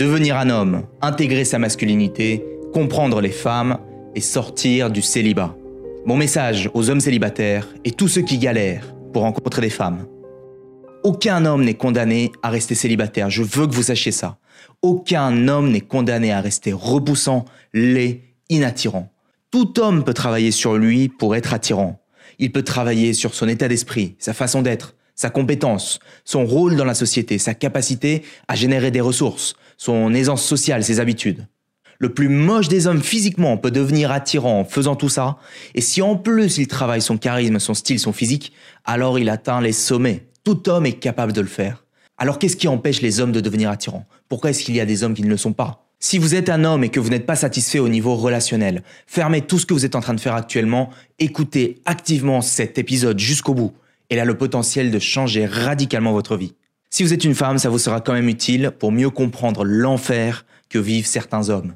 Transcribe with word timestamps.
Devenir 0.00 0.38
un 0.38 0.48
homme, 0.48 0.84
intégrer 1.02 1.44
sa 1.44 1.58
masculinité, 1.58 2.42
comprendre 2.72 3.20
les 3.20 3.30
femmes 3.30 3.76
et 4.14 4.22
sortir 4.22 4.90
du 4.90 5.02
célibat. 5.02 5.54
Mon 6.06 6.16
message 6.16 6.70
aux 6.72 6.88
hommes 6.88 7.00
célibataires 7.00 7.68
et 7.84 7.90
tous 7.90 8.08
ceux 8.08 8.22
qui 8.22 8.38
galèrent 8.38 8.94
pour 9.12 9.24
rencontrer 9.24 9.60
des 9.60 9.68
femmes. 9.68 10.06
Aucun 11.04 11.44
homme 11.44 11.64
n'est 11.64 11.74
condamné 11.74 12.32
à 12.42 12.48
rester 12.48 12.74
célibataire, 12.74 13.28
je 13.28 13.42
veux 13.42 13.66
que 13.66 13.74
vous 13.74 13.82
sachiez 13.82 14.10
ça. 14.10 14.38
Aucun 14.80 15.48
homme 15.48 15.70
n'est 15.70 15.82
condamné 15.82 16.32
à 16.32 16.40
rester 16.40 16.72
repoussant, 16.72 17.44
laid, 17.74 18.22
inattirant. 18.48 19.12
Tout 19.50 19.78
homme 19.80 20.02
peut 20.02 20.14
travailler 20.14 20.50
sur 20.50 20.78
lui 20.78 21.10
pour 21.10 21.36
être 21.36 21.52
attirant. 21.52 22.00
Il 22.38 22.52
peut 22.52 22.62
travailler 22.62 23.12
sur 23.12 23.34
son 23.34 23.48
état 23.48 23.68
d'esprit, 23.68 24.16
sa 24.18 24.32
façon 24.32 24.62
d'être, 24.62 24.94
sa 25.14 25.28
compétence, 25.28 25.98
son 26.24 26.46
rôle 26.46 26.76
dans 26.76 26.86
la 26.86 26.94
société, 26.94 27.36
sa 27.36 27.52
capacité 27.52 28.22
à 28.48 28.54
générer 28.54 28.90
des 28.90 29.02
ressources, 29.02 29.54
son 29.80 30.12
aisance 30.12 30.44
sociale, 30.44 30.84
ses 30.84 31.00
habitudes. 31.00 31.46
Le 31.98 32.12
plus 32.12 32.28
moche 32.28 32.68
des 32.68 32.86
hommes 32.86 33.02
physiquement 33.02 33.56
peut 33.56 33.70
devenir 33.70 34.12
attirant 34.12 34.60
en 34.60 34.64
faisant 34.66 34.94
tout 34.94 35.08
ça, 35.08 35.38
et 35.74 35.80
si 35.80 36.02
en 36.02 36.16
plus 36.16 36.58
il 36.58 36.66
travaille 36.66 37.00
son 37.00 37.16
charisme, 37.16 37.58
son 37.58 37.72
style, 37.72 37.98
son 37.98 38.12
physique, 38.12 38.52
alors 38.84 39.18
il 39.18 39.30
atteint 39.30 39.62
les 39.62 39.72
sommets. 39.72 40.26
Tout 40.44 40.68
homme 40.68 40.84
est 40.84 40.98
capable 40.98 41.32
de 41.32 41.40
le 41.40 41.46
faire. 41.46 41.86
Alors 42.18 42.38
qu'est-ce 42.38 42.58
qui 42.58 42.68
empêche 42.68 43.00
les 43.00 43.20
hommes 43.20 43.32
de 43.32 43.40
devenir 43.40 43.70
attirants? 43.70 44.04
Pourquoi 44.28 44.50
est-ce 44.50 44.64
qu'il 44.64 44.76
y 44.76 44.80
a 44.80 44.86
des 44.86 45.02
hommes 45.02 45.14
qui 45.14 45.22
ne 45.22 45.30
le 45.30 45.38
sont 45.38 45.54
pas? 45.54 45.86
Si 45.98 46.18
vous 46.18 46.34
êtes 46.34 46.50
un 46.50 46.64
homme 46.64 46.84
et 46.84 46.90
que 46.90 47.00
vous 47.00 47.08
n'êtes 47.08 47.24
pas 47.24 47.36
satisfait 47.36 47.78
au 47.78 47.88
niveau 47.88 48.16
relationnel, 48.16 48.82
fermez 49.06 49.40
tout 49.40 49.58
ce 49.58 49.64
que 49.64 49.72
vous 49.72 49.86
êtes 49.86 49.96
en 49.96 50.00
train 50.00 50.14
de 50.14 50.20
faire 50.20 50.34
actuellement, 50.34 50.90
écoutez 51.18 51.80
activement 51.86 52.42
cet 52.42 52.76
épisode 52.76 53.18
jusqu'au 53.18 53.54
bout. 53.54 53.72
Il 54.10 54.18
a 54.18 54.26
le 54.26 54.36
potentiel 54.36 54.90
de 54.90 54.98
changer 54.98 55.46
radicalement 55.46 56.12
votre 56.12 56.36
vie. 56.36 56.52
Si 56.92 57.04
vous 57.04 57.12
êtes 57.14 57.24
une 57.24 57.36
femme, 57.36 57.58
ça 57.58 57.68
vous 57.68 57.78
sera 57.78 58.00
quand 58.00 58.12
même 58.12 58.28
utile 58.28 58.72
pour 58.76 58.90
mieux 58.90 59.10
comprendre 59.10 59.64
l'enfer 59.64 60.44
que 60.68 60.78
vivent 60.78 61.06
certains 61.06 61.48
hommes. 61.48 61.74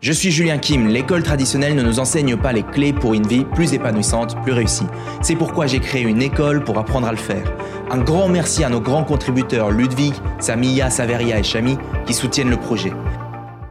Je 0.00 0.12
suis 0.12 0.30
Julien 0.30 0.58
Kim, 0.58 0.86
l'école 0.88 1.24
traditionnelle 1.24 1.74
ne 1.74 1.82
nous 1.82 1.98
enseigne 1.98 2.36
pas 2.36 2.52
les 2.52 2.62
clés 2.62 2.92
pour 2.92 3.12
une 3.14 3.26
vie 3.26 3.44
plus 3.44 3.72
épanouissante, 3.72 4.40
plus 4.42 4.52
réussie. 4.52 4.86
C'est 5.20 5.34
pourquoi 5.34 5.66
j'ai 5.66 5.80
créé 5.80 6.02
une 6.02 6.22
école 6.22 6.62
pour 6.62 6.78
apprendre 6.78 7.08
à 7.08 7.10
le 7.10 7.18
faire. 7.18 7.52
Un 7.90 7.98
grand 7.98 8.28
merci 8.28 8.62
à 8.62 8.68
nos 8.68 8.80
grands 8.80 9.04
contributeurs 9.04 9.72
Ludwig, 9.72 10.14
Samia, 10.40 10.90
Saveria 10.90 11.38
et 11.38 11.44
Chami 11.44 11.76
qui 12.06 12.14
soutiennent 12.14 12.50
le 12.50 12.56
projet. 12.56 12.92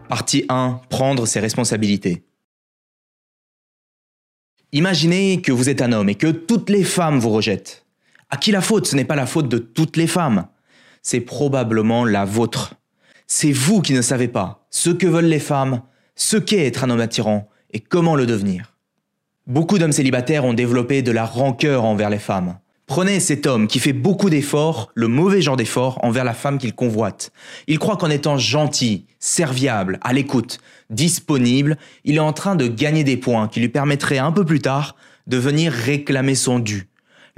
Partie 0.10 0.46
1. 0.50 0.82
Prendre 0.90 1.26
ses 1.26 1.40
responsabilités. 1.40 2.24
Imaginez 4.74 5.42
que 5.42 5.54
vous 5.54 5.70
êtes 5.70 5.82
un 5.82 5.94
homme 5.94 6.10
et 6.10 6.16
que 6.16 6.28
toutes 6.28 6.70
les 6.70 6.84
femmes 6.84 7.20
vous 7.20 7.30
rejettent. 7.30 7.86
À 8.30 8.36
qui 8.38 8.52
la 8.52 8.62
faute? 8.62 8.88
Ce 8.88 8.96
n'est 8.96 9.06
pas 9.06 9.16
la 9.16 9.26
faute 9.26 9.50
de 9.50 9.58
toutes 9.58 9.96
les 9.96 10.08
femmes. 10.08 10.48
C'est 11.02 11.22
probablement 11.22 12.06
la 12.06 12.26
vôtre. 12.26 12.76
C'est 13.28 13.52
vous 13.52 13.82
qui 13.82 13.94
ne 13.94 14.02
savez 14.02 14.28
pas 14.28 14.66
ce 14.70 14.90
que 14.90 15.08
veulent 15.08 15.26
les 15.26 15.40
femmes, 15.40 15.82
ce 16.16 16.38
qu'est 16.38 16.66
être 16.66 16.84
un 16.84 16.90
homme 16.90 17.00
attirant 17.00 17.50
et 17.72 17.80
comment 17.80 18.16
le 18.16 18.26
devenir. 18.26 18.76
Beaucoup 19.48 19.80
d'hommes 19.80 19.92
célibataires 19.92 20.46
ont 20.46 20.54
développé 20.54 21.02
de 21.02 21.12
la 21.12 21.26
rancœur 21.26 21.84
envers 21.84 22.10
les 22.10 22.20
femmes. 22.20 22.60
Prenez 22.86 23.22
cet 23.22 23.48
homme 23.48 23.68
qui 23.68 23.80
fait 23.80 23.94
beaucoup 23.94 24.30
d'efforts, 24.30 24.92
le 24.96 25.08
mauvais 25.08 25.42
genre 25.42 25.56
d'efforts, 25.56 25.98
envers 26.04 26.26
la 26.26 26.34
femme 26.34 26.58
qu'il 26.58 26.76
convoite. 26.76 27.32
Il 27.68 27.80
croit 27.80 27.96
qu'en 27.96 28.10
étant 28.10 28.38
gentil, 28.38 29.06
serviable, 29.18 29.98
à 30.02 30.12
l'écoute, 30.12 30.60
disponible, 30.90 31.78
il 32.04 32.18
est 32.18 32.20
en 32.20 32.34
train 32.34 32.56
de 32.56 32.68
gagner 32.68 33.06
des 33.06 33.16
points 33.16 33.48
qui 33.48 33.62
lui 33.62 33.70
permettraient 33.70 34.18
un 34.18 34.34
peu 34.34 34.44
plus 34.44 34.60
tard 34.60 34.98
de 35.28 35.38
venir 35.38 35.72
réclamer 35.72 36.36
son 36.36 36.60
dû. 36.60 36.91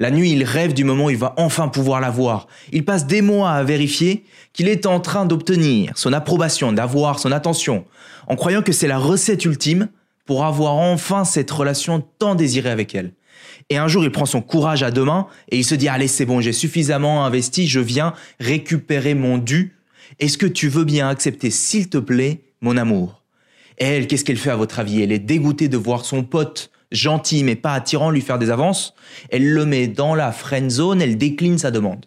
La 0.04 0.12
nuit, 0.12 0.32
il 0.32 0.44
rêve 0.44 0.74
du 0.74 0.84
moment 0.84 1.06
où 1.06 1.12
il 1.12 1.16
va 1.16 1.34
enfin 1.38 1.70
pouvoir 1.70 2.02
la 2.02 2.10
voir. 2.10 2.48
Il 2.74 2.84
passe 2.84 3.08
des 3.08 3.22
mois 3.22 3.52
à 3.52 3.64
vérifier 3.64 4.26
qu'il 4.52 4.68
est 4.68 4.86
en 4.86 5.00
train 5.00 5.26
d'obtenir 5.26 5.94
son 5.96 6.12
approbation, 6.12 6.74
d'avoir 6.74 7.20
son 7.20 7.32
attention, 7.32 7.86
en 8.28 8.36
croyant 8.36 8.62
que 8.62 8.74
c'est 8.74 8.90
la 8.90 8.98
recette 8.98 9.46
ultime 9.46 9.88
pour 10.26 10.44
avoir 10.44 10.74
enfin 10.74 11.24
cette 11.24 11.50
relation 11.50 12.04
tant 12.20 12.36
désirée 12.36 12.70
avec 12.70 12.94
elle. 12.96 13.14
Et 13.70 13.78
un 13.78 13.88
jour, 13.88 14.04
il 14.04 14.12
prend 14.12 14.26
son 14.26 14.42
courage 14.42 14.84
à 14.84 14.92
deux 14.92 15.06
mains 15.06 15.28
et 15.48 15.60
il 15.60 15.64
se 15.64 15.74
dit, 15.74 15.88
allez, 15.88 16.10
c'est 16.10 16.26
bon, 16.26 16.42
j'ai 16.42 16.52
suffisamment 16.52 17.26
investi, 17.26 17.66
je 17.70 17.80
viens 17.80 18.14
récupérer 18.42 19.14
mon 19.14 19.38
dû. 19.38 19.78
Est-ce 20.20 20.38
que 20.38 20.48
tu 20.48 20.68
veux 20.68 20.84
bien 20.84 21.08
accepter, 21.08 21.50
s'il 21.50 21.88
te 21.88 21.98
plaît, 21.98 22.42
mon 22.60 22.76
amour? 22.76 23.24
elle, 23.78 24.08
qu'est-ce 24.08 24.26
qu'elle 24.26 24.36
fait 24.36 24.50
à 24.50 24.58
votre 24.58 24.80
avis? 24.80 25.02
Elle 25.02 25.14
est 25.14 25.20
dégoûtée 25.20 25.70
de 25.70 25.78
voir 25.78 26.04
son 26.04 26.24
pote 26.24 26.72
gentil 26.94 27.44
mais 27.44 27.56
pas 27.56 27.74
attirant 27.74 28.12
lui 28.12 28.22
faire 28.22 28.40
des 28.40 28.50
avances, 28.50 28.94
elle 29.30 29.50
le 29.50 29.66
met 29.66 29.88
dans 29.88 30.16
la 30.16 30.32
friend 30.32 30.70
zone, 30.70 31.02
elle 31.02 31.18
décline 31.18 31.58
sa 31.58 31.72
demande. 31.72 32.06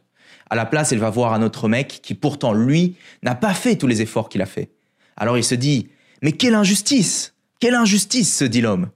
À 0.49 0.55
la 0.55 0.65
place, 0.65 0.93
elle 0.93 0.99
va 0.99 1.11
voir 1.11 1.35
un 1.35 1.43
autre 1.43 1.69
mec 1.69 2.01
qui 2.03 2.15
pourtant 2.15 2.53
lui 2.53 2.95
n'a 3.23 3.35
pas 3.35 3.53
fait 3.53 3.77
tous 3.77 3.87
les 3.87 4.01
efforts 4.01 4.29
qu'il 4.29 4.43
a 4.43 4.47
fait. 4.47 4.71
Alors 5.17 5.37
il 5.37 5.45
se 5.45 5.55
dit 5.55 5.89
"Mais 6.23 6.33
quelle 6.33 6.55
injustice 6.55 7.35
Quelle 7.61 7.75
injustice 7.75 8.37
se 8.37 8.45
dit 8.45 8.61
l'homme." 8.61 8.89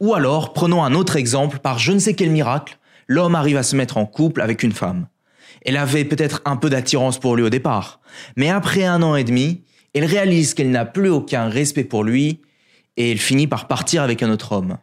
Ou 0.00 0.14
alors, 0.14 0.52
prenons 0.52 0.84
un 0.84 0.94
autre 0.94 1.16
exemple, 1.16 1.58
par 1.58 1.78
je 1.78 1.92
ne 1.92 1.98
sais 1.98 2.14
quel 2.14 2.30
miracle, 2.30 2.78
l'homme 3.06 3.34
arrive 3.34 3.56
à 3.56 3.62
se 3.62 3.76
mettre 3.76 3.96
en 3.96 4.06
couple 4.06 4.40
avec 4.40 4.62
une 4.62 4.72
femme. 4.72 5.06
Elle 5.64 5.76
avait 5.76 6.04
peut-être 6.04 6.42
un 6.44 6.56
peu 6.56 6.68
d'attirance 6.68 7.18
pour 7.18 7.36
lui 7.36 7.42
au 7.42 7.50
départ, 7.50 8.00
mais 8.36 8.50
après 8.50 8.84
un 8.84 9.02
an 9.02 9.16
et 9.16 9.24
demi, 9.24 9.62
elle 9.94 10.04
réalise 10.04 10.54
qu'elle 10.54 10.70
n'a 10.70 10.84
plus 10.84 11.08
aucun 11.08 11.48
respect 11.48 11.84
pour 11.84 12.04
lui 12.04 12.40
et 12.96 13.12
elle 13.12 13.18
finit 13.18 13.46
par 13.46 13.68
partir 13.68 14.02
avec 14.02 14.22
un 14.22 14.30
autre 14.30 14.52
homme. 14.52 14.76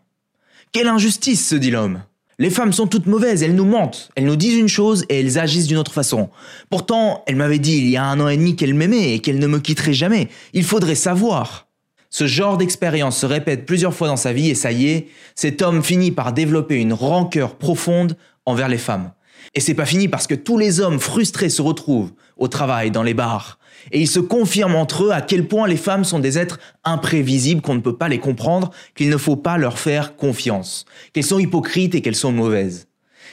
Quelle 0.73 0.87
injustice, 0.87 1.45
se 1.45 1.55
dit 1.55 1.69
l'homme. 1.69 2.01
Les 2.39 2.49
femmes 2.49 2.71
sont 2.71 2.87
toutes 2.87 3.05
mauvaises, 3.05 3.43
elles 3.43 3.55
nous 3.55 3.65
mentent, 3.65 4.09
elles 4.15 4.23
nous 4.23 4.37
disent 4.37 4.57
une 4.57 4.69
chose 4.69 5.05
et 5.09 5.19
elles 5.19 5.37
agissent 5.37 5.67
d'une 5.67 5.77
autre 5.77 5.91
façon. 5.91 6.29
Pourtant, 6.69 7.25
elle 7.27 7.35
m'avait 7.35 7.59
dit 7.59 7.77
il 7.77 7.89
y 7.89 7.97
a 7.97 8.05
un 8.05 8.19
an 8.21 8.29
et 8.29 8.37
demi 8.37 8.55
qu'elle 8.55 8.73
m'aimait 8.73 9.13
et 9.13 9.19
qu'elle 9.19 9.37
ne 9.37 9.47
me 9.47 9.59
quitterait 9.59 9.93
jamais. 9.93 10.29
Il 10.53 10.63
faudrait 10.63 10.95
savoir. 10.95 11.67
Ce 12.09 12.25
genre 12.25 12.57
d'expérience 12.57 13.17
se 13.17 13.25
répète 13.25 13.65
plusieurs 13.65 13.93
fois 13.93 14.07
dans 14.07 14.15
sa 14.15 14.31
vie 14.31 14.49
et 14.49 14.55
ça 14.55 14.71
y 14.71 14.87
est, 14.87 15.07
cet 15.35 15.61
homme 15.61 15.83
finit 15.83 16.11
par 16.11 16.31
développer 16.31 16.75
une 16.75 16.93
rancœur 16.93 17.57
profonde 17.57 18.15
envers 18.45 18.69
les 18.69 18.77
femmes. 18.77 19.11
Et 19.53 19.59
c'est 19.59 19.73
pas 19.73 19.85
fini 19.85 20.07
parce 20.07 20.25
que 20.25 20.35
tous 20.35 20.57
les 20.57 20.79
hommes 20.79 21.01
frustrés 21.01 21.49
se 21.49 21.61
retrouvent 21.61 22.13
au 22.37 22.47
travail, 22.47 22.91
dans 22.91 23.03
les 23.03 23.13
bars, 23.13 23.59
et 23.91 23.99
ils 23.99 24.07
se 24.07 24.19
confirment 24.19 24.75
entre 24.75 25.05
eux 25.05 25.11
à 25.11 25.21
quel 25.21 25.47
point 25.47 25.67
les 25.67 25.77
femmes 25.77 26.03
sont 26.03 26.19
des 26.19 26.37
êtres 26.37 26.59
imprévisibles, 26.83 27.61
qu'on 27.61 27.75
ne 27.75 27.79
peut 27.79 27.97
pas 27.97 28.09
les 28.09 28.19
comprendre, 28.19 28.71
qu'il 28.95 29.09
ne 29.09 29.17
faut 29.17 29.35
pas 29.35 29.57
leur 29.57 29.79
faire 29.79 30.15
confiance, 30.15 30.85
qu'elles 31.13 31.23
sont 31.23 31.39
hypocrites 31.39 31.95
et 31.95 32.01
qu'elles 32.01 32.15
sont 32.15 32.31
mauvaises. 32.31 32.87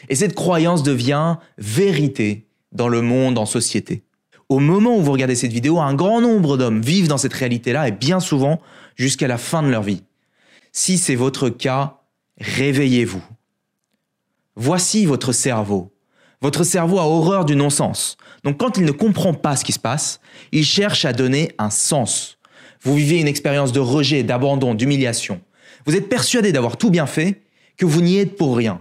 Et 0.09 0.15
cette 0.15 0.35
croyance 0.35 0.83
devient 0.83 1.37
vérité 1.59 2.47
dans 2.73 2.89
le 2.89 3.03
monde, 3.03 3.39
en 3.39 3.47
société. 3.47 4.03
Au 4.49 4.61
moment 4.61 4.97
où 4.97 5.03
vous 5.03 5.13
regardez 5.13 5.35
cette 5.35 5.53
vidéo, 5.53 5.79
un 5.79 5.95
grand 5.95 6.21
nombre 6.21 6.57
d'hommes 6.57 6.81
vivent 6.81 7.09
dans 7.09 7.19
cette 7.19 7.35
réalité-là 7.35 7.89
et 7.89 7.93
bien 7.93 8.21
souvent 8.21 8.61
jusqu'à 8.97 9.29
la 9.29 9.39
fin 9.39 9.63
de 9.63 9.69
leur 9.69 9.83
vie. 9.83 10.03
Si 10.73 10.97
c'est 10.97 11.17
votre 11.17 11.51
cas, 11.51 11.99
réveillez-vous. 12.41 13.23
Voici 14.57 15.05
votre 15.05 15.33
cerveau. 15.33 15.93
Votre 16.41 16.63
cerveau 16.63 17.01
a 17.01 17.07
horreur 17.07 17.45
du 17.45 17.57
non-sens. 17.57 18.17
Donc 18.45 18.59
quand 18.59 18.77
il 18.77 18.85
ne 18.85 18.93
comprend 18.93 19.35
pas 19.35 19.57
ce 19.57 19.65
qui 19.65 19.73
se 19.73 19.79
passe, 19.79 20.21
il 20.53 20.65
cherche 20.65 21.05
à 21.05 21.13
donner 21.13 21.51
un 21.59 21.71
sens. 21.71 22.39
Vous 22.83 22.95
vivez 22.95 23.19
une 23.21 23.27
expérience 23.27 23.73
de 23.73 23.81
rejet, 23.81 24.23
d'abandon, 24.23 24.75
d'humiliation. 24.75 25.41
Vous 25.85 25.97
êtes 25.97 26.09
persuadé 26.09 26.53
d'avoir 26.53 26.77
tout 26.77 26.91
bien 26.91 27.07
fait, 27.07 27.43
que 27.77 27.87
vous 27.87 28.03
n'y 28.03 28.19
êtes 28.19 28.37
pour 28.37 28.57
rien. 28.57 28.81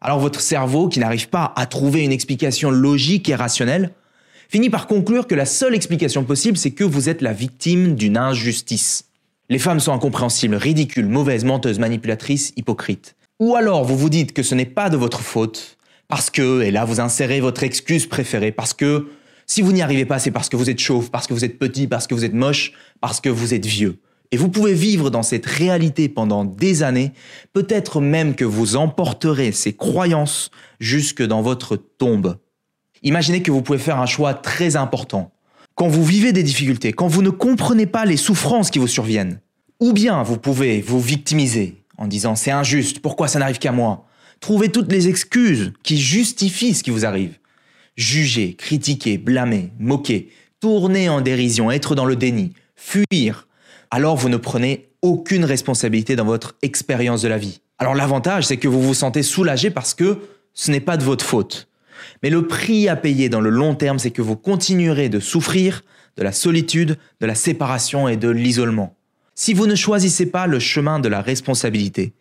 Alors 0.00 0.20
votre 0.20 0.40
cerveau, 0.40 0.88
qui 0.88 1.00
n'arrive 1.00 1.28
pas 1.28 1.52
à 1.56 1.66
trouver 1.66 2.02
une 2.02 2.12
explication 2.12 2.70
logique 2.70 3.28
et 3.28 3.34
rationnelle, 3.34 3.92
finit 4.48 4.70
par 4.70 4.86
conclure 4.86 5.26
que 5.26 5.34
la 5.34 5.46
seule 5.46 5.74
explication 5.74 6.24
possible, 6.24 6.56
c'est 6.56 6.70
que 6.70 6.84
vous 6.84 7.08
êtes 7.08 7.20
la 7.20 7.32
victime 7.32 7.94
d'une 7.94 8.16
injustice. 8.16 9.06
Les 9.48 9.58
femmes 9.58 9.80
sont 9.80 9.92
incompréhensibles, 9.92 10.56
ridicules, 10.56 11.08
mauvaises, 11.08 11.44
menteuses, 11.44 11.78
manipulatrices, 11.78 12.52
hypocrites. 12.56 13.16
Ou 13.38 13.54
alors 13.54 13.84
vous 13.84 13.96
vous 13.96 14.08
dites 14.08 14.32
que 14.32 14.42
ce 14.42 14.54
n'est 14.54 14.64
pas 14.64 14.88
de 14.88 14.96
votre 14.96 15.20
faute, 15.20 15.76
parce 16.08 16.30
que, 16.30 16.62
et 16.62 16.70
là 16.70 16.84
vous 16.84 17.00
insérez 17.00 17.40
votre 17.40 17.62
excuse 17.62 18.06
préférée, 18.06 18.52
parce 18.52 18.72
que 18.72 19.08
si 19.46 19.62
vous 19.62 19.72
n'y 19.72 19.82
arrivez 19.82 20.04
pas, 20.04 20.18
c'est 20.18 20.32
parce 20.32 20.48
que 20.48 20.56
vous 20.56 20.70
êtes 20.70 20.80
chauve, 20.80 21.10
parce 21.10 21.26
que 21.26 21.34
vous 21.34 21.44
êtes 21.44 21.58
petit, 21.58 21.86
parce 21.86 22.06
que 22.06 22.14
vous 22.14 22.24
êtes 22.24 22.34
moche, 22.34 22.72
parce 23.00 23.20
que 23.20 23.28
vous 23.28 23.54
êtes 23.54 23.66
vieux. 23.66 24.00
Et 24.32 24.36
vous 24.36 24.48
pouvez 24.48 24.74
vivre 24.74 25.08
dans 25.08 25.22
cette 25.22 25.46
réalité 25.46 26.08
pendant 26.08 26.44
des 26.44 26.82
années, 26.82 27.12
peut-être 27.52 28.00
même 28.00 28.34
que 28.34 28.44
vous 28.44 28.74
emporterez 28.74 29.52
ces 29.52 29.72
croyances 29.72 30.50
jusque 30.80 31.22
dans 31.22 31.42
votre 31.42 31.76
tombe. 31.76 32.38
Imaginez 33.04 33.42
que 33.42 33.52
vous 33.52 33.62
pouvez 33.62 33.78
faire 33.78 34.00
un 34.00 34.06
choix 34.06 34.34
très 34.34 34.74
important. 34.74 35.32
Quand 35.76 35.86
vous 35.86 36.04
vivez 36.04 36.32
des 36.32 36.42
difficultés, 36.42 36.92
quand 36.92 37.06
vous 37.06 37.22
ne 37.22 37.30
comprenez 37.30 37.86
pas 37.86 38.04
les 38.04 38.16
souffrances 38.16 38.70
qui 38.70 38.80
vous 38.80 38.88
surviennent, 38.88 39.40
ou 39.78 39.92
bien 39.92 40.22
vous 40.24 40.38
pouvez 40.38 40.80
vous 40.80 41.00
victimiser 41.00 41.84
en 41.98 42.08
disant 42.08 42.34
c'est 42.34 42.50
injuste, 42.50 42.98
pourquoi 43.00 43.28
ça 43.28 43.38
n'arrive 43.38 43.58
qu'à 43.58 43.72
moi? 43.72 44.06
Trouvez 44.40 44.70
toutes 44.70 44.92
les 44.92 45.08
excuses 45.08 45.72
qui 45.82 45.98
justifient 45.98 46.74
ce 46.74 46.82
qui 46.82 46.90
vous 46.90 47.04
arrive. 47.04 47.38
Juger, 47.96 48.54
critiquer, 48.54 49.18
blâmer, 49.18 49.72
moquer, 49.78 50.30
tourner 50.60 51.08
en 51.08 51.20
dérision, 51.20 51.70
être 51.70 51.94
dans 51.94 52.04
le 52.04 52.16
déni, 52.16 52.52
fuir. 52.74 53.48
Alors 53.90 54.16
vous 54.16 54.28
ne 54.28 54.36
prenez 54.36 54.88
aucune 55.02 55.44
responsabilité 55.44 56.16
dans 56.16 56.24
votre 56.24 56.56
expérience 56.62 57.22
de 57.22 57.28
la 57.28 57.38
vie. 57.38 57.60
Alors 57.78 57.94
l'avantage, 57.94 58.46
c'est 58.46 58.56
que 58.56 58.68
vous 58.68 58.82
vous 58.82 58.94
sentez 58.94 59.22
soulagé 59.22 59.70
parce 59.70 59.94
que 59.94 60.18
ce 60.54 60.70
n'est 60.70 60.80
pas 60.80 60.96
de 60.96 61.04
votre 61.04 61.24
faute. 61.24 61.68
Mais 62.22 62.30
le 62.30 62.46
prix 62.46 62.88
à 62.88 62.96
payer 62.96 63.28
dans 63.28 63.40
le 63.40 63.50
long 63.50 63.74
terme, 63.74 63.98
c'est 63.98 64.10
que 64.10 64.22
vous 64.22 64.36
continuerez 64.36 65.08
de 65.08 65.20
souffrir 65.20 65.82
de 66.16 66.22
la 66.22 66.32
solitude, 66.32 66.98
de 67.20 67.26
la 67.26 67.34
séparation 67.34 68.08
et 68.08 68.16
de 68.16 68.28
l'isolement. 68.28 68.95
Si 69.38 69.52
vous 69.52 69.66
ne 69.66 69.74
choisissez 69.74 70.24
pas 70.24 70.46
le 70.46 70.58
chemin 70.58 70.98
de 70.98 71.10
la 71.10 71.20
responsabilité, 71.20 72.14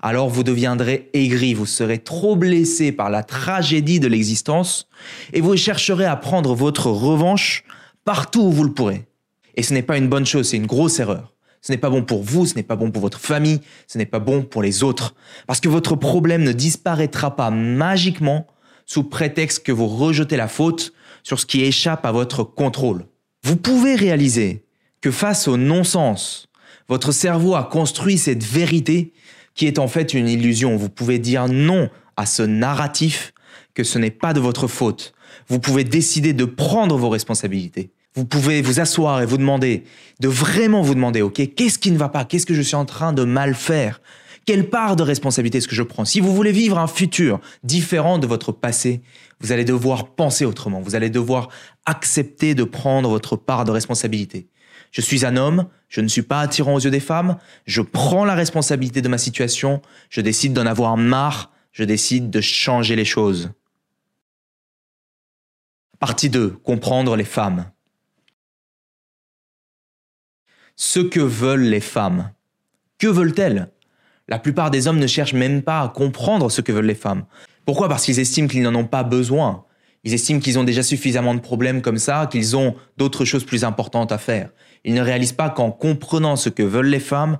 alors 0.00 0.30
vous 0.30 0.42
deviendrez 0.42 1.10
aigri, 1.12 1.52
vous 1.52 1.66
serez 1.66 1.98
trop 1.98 2.34
blessé 2.34 2.92
par 2.92 3.10
la 3.10 3.22
tragédie 3.22 4.00
de 4.00 4.08
l'existence 4.08 4.88
et 5.34 5.42
vous 5.42 5.54
chercherez 5.54 6.06
à 6.06 6.16
prendre 6.16 6.54
votre 6.54 6.86
revanche 6.86 7.64
partout 8.06 8.40
où 8.40 8.50
vous 8.50 8.64
le 8.64 8.72
pourrez. 8.72 9.04
Et 9.54 9.62
ce 9.62 9.74
n'est 9.74 9.82
pas 9.82 9.98
une 9.98 10.08
bonne 10.08 10.24
chose, 10.24 10.48
c'est 10.48 10.56
une 10.56 10.66
grosse 10.66 10.98
erreur. 10.98 11.34
Ce 11.60 11.72
n'est 11.72 11.78
pas 11.78 11.90
bon 11.90 12.04
pour 12.04 12.22
vous, 12.22 12.46
ce 12.46 12.54
n'est 12.54 12.62
pas 12.62 12.74
bon 12.74 12.90
pour 12.90 13.02
votre 13.02 13.20
famille, 13.20 13.60
ce 13.86 13.98
n'est 13.98 14.06
pas 14.06 14.18
bon 14.18 14.42
pour 14.42 14.62
les 14.62 14.82
autres. 14.82 15.14
Parce 15.46 15.60
que 15.60 15.68
votre 15.68 15.94
problème 15.94 16.42
ne 16.42 16.52
disparaîtra 16.52 17.36
pas 17.36 17.50
magiquement 17.50 18.46
sous 18.86 19.04
prétexte 19.04 19.62
que 19.62 19.72
vous 19.72 19.88
rejetez 19.88 20.38
la 20.38 20.48
faute 20.48 20.94
sur 21.22 21.38
ce 21.38 21.44
qui 21.44 21.64
échappe 21.64 22.06
à 22.06 22.12
votre 22.12 22.44
contrôle. 22.44 23.04
Vous 23.44 23.56
pouvez 23.56 23.94
réaliser 23.94 24.64
que 25.02 25.10
face 25.10 25.48
au 25.48 25.58
non-sens, 25.58 26.48
votre 26.88 27.12
cerveau 27.12 27.54
a 27.54 27.64
construit 27.64 28.18
cette 28.18 28.44
vérité 28.44 29.12
qui 29.54 29.66
est 29.66 29.78
en 29.78 29.88
fait 29.88 30.14
une 30.14 30.28
illusion. 30.28 30.76
Vous 30.76 30.88
pouvez 30.88 31.18
dire 31.18 31.48
non 31.48 31.90
à 32.16 32.26
ce 32.26 32.42
narratif 32.42 33.32
que 33.74 33.84
ce 33.84 33.98
n'est 33.98 34.10
pas 34.10 34.32
de 34.32 34.40
votre 34.40 34.66
faute. 34.66 35.14
Vous 35.48 35.58
pouvez 35.58 35.84
décider 35.84 36.32
de 36.32 36.44
prendre 36.44 36.96
vos 36.96 37.08
responsabilités. 37.08 37.90
Vous 38.14 38.26
pouvez 38.26 38.60
vous 38.60 38.78
asseoir 38.80 39.22
et 39.22 39.26
vous 39.26 39.38
demander, 39.38 39.84
de 40.20 40.28
vraiment 40.28 40.82
vous 40.82 40.94
demander, 40.94 41.22
ok, 41.22 41.54
qu'est-ce 41.54 41.78
qui 41.78 41.90
ne 41.90 41.96
va 41.96 42.10
pas? 42.10 42.26
Qu'est-ce 42.26 42.44
que 42.44 42.54
je 42.54 42.60
suis 42.60 42.76
en 42.76 42.84
train 42.84 43.14
de 43.14 43.24
mal 43.24 43.54
faire? 43.54 44.02
Quelle 44.44 44.68
part 44.68 44.96
de 44.96 45.02
responsabilité 45.02 45.58
est-ce 45.58 45.68
que 45.68 45.74
je 45.74 45.82
prends? 45.82 46.04
Si 46.04 46.20
vous 46.20 46.34
voulez 46.34 46.52
vivre 46.52 46.78
un 46.78 46.88
futur 46.88 47.40
différent 47.62 48.18
de 48.18 48.26
votre 48.26 48.52
passé, 48.52 49.00
vous 49.40 49.52
allez 49.52 49.64
devoir 49.64 50.08
penser 50.08 50.44
autrement. 50.44 50.80
Vous 50.80 50.94
allez 50.94 51.10
devoir 51.10 51.48
accepter 51.86 52.54
de 52.54 52.64
prendre 52.64 53.08
votre 53.08 53.36
part 53.36 53.64
de 53.64 53.70
responsabilité. 53.70 54.48
Je 54.92 55.00
suis 55.00 55.24
un 55.24 55.36
homme, 55.36 55.66
je 55.88 56.00
ne 56.00 56.08
suis 56.08 56.22
pas 56.22 56.40
attirant 56.40 56.74
aux 56.74 56.80
yeux 56.80 56.90
des 56.90 57.00
femmes, 57.00 57.38
je 57.64 57.80
prends 57.80 58.24
la 58.24 58.34
responsabilité 58.34 59.02
de 59.02 59.08
ma 59.08 59.18
situation, 59.18 59.82
je 60.10 60.20
décide 60.20 60.52
d'en 60.52 60.66
avoir 60.66 60.96
marre, 60.96 61.50
je 61.72 61.82
décide 61.82 62.30
de 62.30 62.40
changer 62.40 62.94
les 62.94 63.06
choses. 63.06 63.50
Partie 65.98 66.28
2. 66.28 66.50
Comprendre 66.50 67.16
les 67.16 67.24
femmes. 67.24 67.70
Ce 70.76 71.00
que 71.00 71.20
veulent 71.20 71.62
les 71.62 71.80
femmes. 71.80 72.32
Que 72.98 73.06
veulent-elles? 73.06 73.70
La 74.28 74.38
plupart 74.38 74.70
des 74.70 74.88
hommes 74.88 74.98
ne 74.98 75.06
cherchent 75.06 75.32
même 75.32 75.62
pas 75.62 75.80
à 75.80 75.88
comprendre 75.88 76.50
ce 76.50 76.60
que 76.60 76.72
veulent 76.72 76.86
les 76.86 76.94
femmes. 76.94 77.24
Pourquoi? 77.64 77.88
Parce 77.88 78.04
qu'ils 78.04 78.18
estiment 78.18 78.48
qu'ils 78.48 78.62
n'en 78.62 78.74
ont 78.74 78.86
pas 78.86 79.04
besoin. 79.04 79.64
Ils 80.04 80.14
estiment 80.14 80.40
qu'ils 80.40 80.58
ont 80.58 80.64
déjà 80.64 80.82
suffisamment 80.82 81.34
de 81.34 81.40
problèmes 81.40 81.80
comme 81.80 81.98
ça, 81.98 82.28
qu'ils 82.30 82.56
ont 82.56 82.74
d'autres 82.96 83.24
choses 83.24 83.44
plus 83.44 83.64
importantes 83.64 84.12
à 84.12 84.18
faire. 84.18 84.50
Ils 84.84 84.94
ne 84.94 85.00
réalisent 85.00 85.32
pas 85.32 85.50
qu'en 85.50 85.70
comprenant 85.70 86.36
ce 86.36 86.48
que 86.48 86.62
veulent 86.62 86.86
les 86.86 87.00
femmes, 87.00 87.38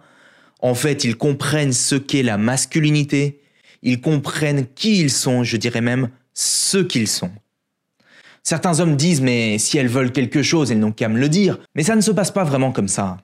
en 0.61 0.75
fait, 0.75 1.03
ils 1.03 1.17
comprennent 1.17 1.73
ce 1.73 1.97
qu'est 1.97 2.23
la 2.23 2.39
masculinité, 2.39 3.41
ils 3.83 4.01
comprennent 4.01 4.67
qui 4.75 5.01
ils 5.01 5.11
sont, 5.11 5.43
je 5.43 5.57
dirais 5.57 5.81
même 5.81 6.11
ce 6.35 6.79
qu'ils 6.79 7.09
sont. 7.09 7.33
Certains 8.45 8.81
hommes 8.81 8.97
disent 8.97 9.21
mais 9.21 9.59
si 9.59 9.79
elles 9.79 9.89
veulent 9.89 10.13
quelque 10.13 10.43
chose, 10.43 10.71
elles 10.71 10.79
n'ont 10.79 10.93
qu'à 10.93 11.09
me 11.09 11.19
le 11.19 11.29
dire. 11.29 11.59
Mais 11.75 11.83
ça 11.83 11.97
ne 11.97 12.01
se 12.01 12.11
passe 12.13 12.31
pas 12.31 12.45
vraiment 12.45 12.73
comme 12.73 12.89
ça. 12.89 13.19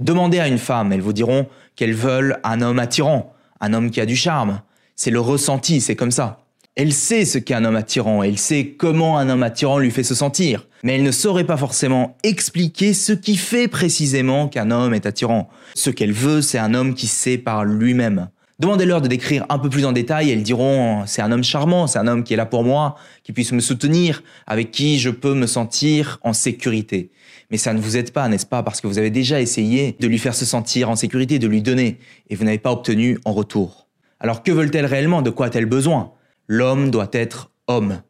Demandez 0.00 0.40
à 0.40 0.48
une 0.48 0.58
femme, 0.58 0.92
elles 0.92 1.00
vous 1.00 1.12
diront 1.12 1.46
qu'elles 1.76 1.94
veulent 1.94 2.38
un 2.42 2.60
homme 2.60 2.80
attirant, 2.80 3.34
un 3.60 3.72
homme 3.72 3.90
qui 3.90 4.00
a 4.00 4.06
du 4.06 4.16
charme. 4.16 4.60
C'est 4.96 5.10
le 5.10 5.20
ressenti, 5.20 5.80
c'est 5.80 5.96
comme 5.96 6.10
ça. 6.10 6.41
Elle 6.74 6.94
sait 6.94 7.26
ce 7.26 7.36
qu'est 7.36 7.52
un 7.52 7.66
homme 7.66 7.76
attirant, 7.76 8.22
elle 8.22 8.38
sait 8.38 8.68
comment 8.78 9.18
un 9.18 9.28
homme 9.28 9.42
attirant 9.42 9.78
lui 9.78 9.90
fait 9.90 10.02
se 10.02 10.14
sentir, 10.14 10.66
mais 10.82 10.94
elle 10.94 11.02
ne 11.02 11.10
saurait 11.10 11.44
pas 11.44 11.58
forcément 11.58 12.16
expliquer 12.22 12.94
ce 12.94 13.12
qui 13.12 13.36
fait 13.36 13.68
précisément 13.68 14.48
qu'un 14.48 14.70
homme 14.70 14.94
est 14.94 15.04
attirant. 15.04 15.50
Ce 15.74 15.90
qu'elle 15.90 16.12
veut, 16.12 16.40
c'est 16.40 16.56
un 16.56 16.72
homme 16.72 16.94
qui 16.94 17.08
sait 17.08 17.36
par 17.36 17.66
lui-même. 17.66 18.30
Demandez-leur 18.58 19.02
de 19.02 19.08
décrire 19.08 19.44
un 19.50 19.58
peu 19.58 19.68
plus 19.68 19.84
en 19.84 19.92
détail, 19.92 20.30
elles 20.30 20.42
diront 20.42 21.02
c'est 21.04 21.20
un 21.20 21.30
homme 21.30 21.44
charmant, 21.44 21.86
c'est 21.86 21.98
un 21.98 22.06
homme 22.06 22.24
qui 22.24 22.32
est 22.32 22.38
là 22.38 22.46
pour 22.46 22.64
moi, 22.64 22.96
qui 23.22 23.34
puisse 23.34 23.52
me 23.52 23.60
soutenir, 23.60 24.22
avec 24.46 24.70
qui 24.70 24.98
je 24.98 25.10
peux 25.10 25.34
me 25.34 25.46
sentir 25.46 26.20
en 26.22 26.32
sécurité. 26.32 27.10
Mais 27.50 27.58
ça 27.58 27.74
ne 27.74 27.80
vous 27.82 27.98
aide 27.98 28.12
pas, 28.12 28.26
n'est-ce 28.28 28.46
pas 28.46 28.62
Parce 28.62 28.80
que 28.80 28.86
vous 28.86 28.96
avez 28.96 29.10
déjà 29.10 29.42
essayé 29.42 29.94
de 30.00 30.06
lui 30.06 30.18
faire 30.18 30.34
se 30.34 30.46
sentir 30.46 30.88
en 30.88 30.96
sécurité, 30.96 31.38
de 31.38 31.48
lui 31.48 31.60
donner, 31.60 31.98
et 32.30 32.34
vous 32.34 32.44
n'avez 32.44 32.56
pas 32.56 32.72
obtenu 32.72 33.18
en 33.26 33.34
retour. 33.34 33.88
Alors 34.20 34.42
que 34.42 34.52
veulent-elles 34.52 34.86
réellement? 34.86 35.20
De 35.20 35.28
quoi 35.28 35.46
a-t-elle 35.46 35.66
besoin? 35.66 36.12
L'homme 36.54 36.90
doit 36.90 37.08
être 37.12 37.50
homme. 37.66 38.02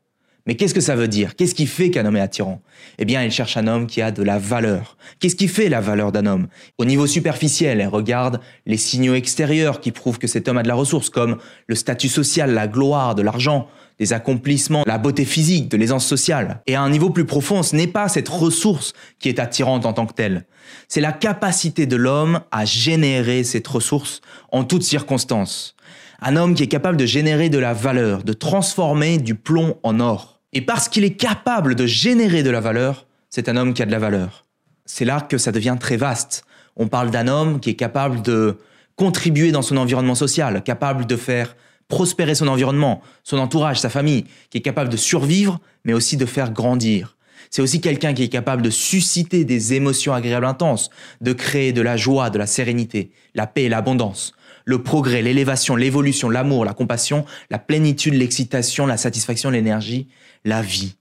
Mais 0.48 0.56
qu'est-ce 0.56 0.74
que 0.74 0.80
ça 0.80 0.96
veut 0.96 1.06
dire? 1.06 1.36
Qu'est-ce 1.36 1.54
qui 1.54 1.68
fait 1.68 1.90
qu'un 1.90 2.04
homme 2.06 2.16
est 2.16 2.20
attirant? 2.20 2.60
Eh 2.98 3.04
bien, 3.04 3.22
elle 3.22 3.30
cherche 3.30 3.56
un 3.56 3.68
homme 3.68 3.86
qui 3.86 4.02
a 4.02 4.10
de 4.10 4.24
la 4.24 4.40
valeur. 4.40 4.96
Qu'est-ce 5.20 5.36
qui 5.36 5.46
fait 5.46 5.68
la 5.68 5.80
valeur 5.80 6.10
d'un 6.10 6.26
homme? 6.26 6.48
Au 6.76 6.84
niveau 6.84 7.06
superficiel, 7.06 7.80
elle 7.80 7.86
regarde 7.86 8.40
les 8.66 8.78
signaux 8.78 9.14
extérieurs 9.14 9.78
qui 9.78 9.92
prouvent 9.92 10.18
que 10.18 10.26
cet 10.26 10.48
homme 10.48 10.58
a 10.58 10.64
de 10.64 10.66
la 10.66 10.74
ressource, 10.74 11.08
comme 11.08 11.36
le 11.68 11.76
statut 11.76 12.08
social, 12.08 12.52
la 12.52 12.66
gloire, 12.66 13.14
de 13.14 13.22
l'argent, 13.22 13.68
des 14.00 14.12
accomplissements, 14.12 14.82
la 14.88 14.98
beauté 14.98 15.24
physique, 15.24 15.68
de 15.68 15.76
l'aisance 15.76 16.04
sociale. 16.04 16.62
Et 16.66 16.74
à 16.74 16.82
un 16.82 16.90
niveau 16.90 17.10
plus 17.10 17.26
profond, 17.26 17.62
ce 17.62 17.76
n'est 17.76 17.86
pas 17.86 18.08
cette 18.08 18.28
ressource 18.28 18.92
qui 19.20 19.28
est 19.28 19.38
attirante 19.38 19.86
en 19.86 19.92
tant 19.92 20.06
que 20.06 20.14
telle. 20.14 20.46
C'est 20.88 21.00
la 21.00 21.12
capacité 21.12 21.86
de 21.86 21.94
l'homme 21.94 22.40
à 22.50 22.64
générer 22.64 23.44
cette 23.44 23.68
ressource 23.68 24.20
en 24.50 24.64
toutes 24.64 24.82
circonstances. 24.82 25.76
Un 26.24 26.36
homme 26.36 26.54
qui 26.54 26.62
est 26.62 26.69
capable 26.69 26.96
de 26.96 27.04
générer 27.04 27.48
de 27.48 27.58
la 27.58 27.72
valeur, 27.72 28.22
de 28.22 28.32
transformer 28.32 29.19
du 29.19 29.34
plomb 29.34 29.76
en 29.82 29.98
or. 29.98 30.40
Et 30.52 30.60
parce 30.60 30.88
qu'il 30.88 31.02
est 31.02 31.14
capable 31.14 31.74
de 31.74 31.84
générer 31.84 32.44
de 32.44 32.50
la 32.50 32.60
valeur, 32.60 33.08
c'est 33.28 33.48
un 33.48 33.56
homme 33.56 33.74
qui 33.74 33.82
a 33.82 33.86
de 33.86 33.90
la 33.90 33.98
valeur. 33.98 34.46
C'est 34.86 35.04
là 35.04 35.20
que 35.20 35.36
ça 35.36 35.50
devient 35.50 35.76
très 35.80 35.96
vaste. 35.96 36.44
On 36.76 36.86
parle 36.86 37.10
d'un 37.10 37.26
homme 37.26 37.58
qui 37.58 37.70
est 37.70 37.74
capable 37.74 38.22
de 38.22 38.58
contribuer 38.94 39.50
dans 39.50 39.62
son 39.62 39.76
environnement 39.76 40.14
social, 40.14 40.62
capable 40.62 41.06
de 41.06 41.16
faire 41.16 41.56
prospérer 41.88 42.36
son 42.36 42.46
environnement, 42.46 43.02
son 43.24 43.38
entourage, 43.38 43.80
sa 43.80 43.90
famille, 43.90 44.24
qui 44.50 44.58
est 44.58 44.62
capable 44.62 44.90
de 44.90 44.96
survivre, 44.96 45.58
mais 45.84 45.92
aussi 45.92 46.16
de 46.16 46.26
faire 46.26 46.52
grandir. 46.52 47.16
C'est 47.50 47.62
aussi 47.62 47.80
quelqu'un 47.80 48.14
qui 48.14 48.22
est 48.22 48.28
capable 48.28 48.62
de 48.62 48.70
susciter 48.70 49.44
des 49.44 49.74
émotions 49.74 50.14
agréables 50.14 50.46
intenses, 50.46 50.88
de 51.20 51.32
créer 51.32 51.72
de 51.72 51.82
la 51.82 51.96
joie, 51.96 52.30
de 52.30 52.38
la 52.38 52.46
sérénité, 52.46 53.10
la 53.34 53.48
paix 53.48 53.64
et 53.64 53.69
l'abondance 53.69 54.34
le 54.64 54.82
progrès, 54.82 55.22
l'élévation, 55.22 55.76
l'évolution, 55.76 56.30
l'amour, 56.30 56.64
la 56.64 56.74
compassion, 56.74 57.24
la 57.50 57.58
plénitude, 57.58 58.14
l'excitation, 58.14 58.86
la 58.86 58.96
satisfaction, 58.96 59.50
l'énergie, 59.50 60.08
la 60.44 60.62
vie. 60.62 60.96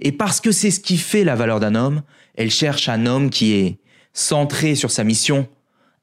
Et 0.00 0.12
parce 0.12 0.40
que 0.40 0.52
c'est 0.52 0.70
ce 0.70 0.80
qui 0.80 0.96
fait 0.96 1.24
la 1.24 1.34
valeur 1.34 1.60
d'un 1.60 1.74
homme, 1.74 2.02
elle 2.34 2.50
cherche 2.50 2.88
un 2.88 3.06
homme 3.06 3.30
qui 3.30 3.52
est 3.52 3.78
centré 4.12 4.74
sur 4.74 4.90
sa 4.90 5.04
mission, 5.04 5.48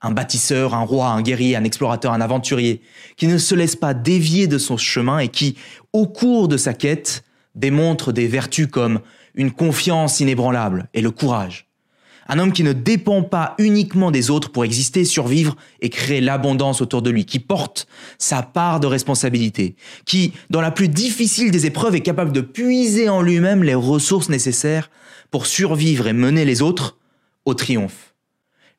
un 0.01 0.11
bâtisseur, 0.11 0.73
un 0.73 0.83
roi, 0.83 1.07
un 1.07 1.21
guerrier, 1.21 1.55
un 1.55 1.63
explorateur, 1.63 2.13
un 2.13 2.21
aventurier, 2.21 2.81
qui 3.17 3.27
ne 3.27 3.37
se 3.37 3.55
laisse 3.55 3.75
pas 3.75 3.93
dévier 3.93 4.47
de 4.47 4.57
son 4.57 4.77
chemin 4.77 5.19
et 5.19 5.27
qui, 5.27 5.57
au 5.91 6.07
cours 6.07 6.47
de 6.47 6.57
sa 6.57 6.73
quête, 6.73 7.23
démontre 7.55 8.11
des 8.11 8.27
vertus 8.27 8.67
comme 8.67 9.01
une 9.35 9.51
confiance 9.51 10.19
inébranlable 10.19 10.87
et 10.93 11.01
le 11.01 11.11
courage. 11.11 11.68
Un 12.31 12.37
homme 12.37 12.53
qui 12.53 12.63
ne 12.63 12.73
dépend 12.73 13.23
pas 13.23 13.55
uniquement 13.57 14.11
des 14.11 14.29
autres 14.29 14.51
pour 14.51 14.63
exister, 14.63 15.03
survivre 15.03 15.55
et 15.81 15.89
créer 15.89 16.21
l'abondance 16.21 16.79
autour 16.79 17.01
de 17.01 17.09
lui, 17.09 17.25
qui 17.25 17.39
porte 17.39 17.87
sa 18.19 18.43
part 18.43 18.79
de 18.79 18.85
responsabilité, 18.85 19.75
qui, 20.05 20.33
dans 20.51 20.61
la 20.61 20.69
plus 20.69 20.89
difficile 20.89 21.49
des 21.49 21.65
épreuves, 21.65 21.95
est 21.95 22.01
capable 22.01 22.31
de 22.31 22.41
puiser 22.41 23.09
en 23.09 23.23
lui-même 23.23 23.63
les 23.63 23.73
ressources 23.73 24.29
nécessaires 24.29 24.91
pour 25.31 25.47
survivre 25.47 26.07
et 26.07 26.13
mener 26.13 26.45
les 26.45 26.61
autres 26.61 26.97
au 27.45 27.55
triomphe. 27.55 28.13